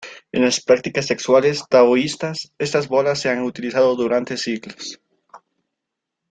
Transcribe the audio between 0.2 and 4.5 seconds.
En las prácticas sexuales taoístas estas bolas se han utilizado durante